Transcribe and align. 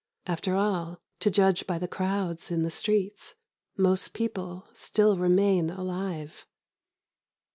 After 0.25 0.55
all, 0.55 0.99
to 1.19 1.29
judge 1.29 1.67
by 1.67 1.77
the 1.77 1.87
crowds 1.87 2.49
in 2.49 2.63
the 2.63 2.71
streets, 2.71 3.35
most 3.77 4.15
people 4.15 4.67
still 4.73 5.15
remain 5.15 5.69
alive. 5.69 6.47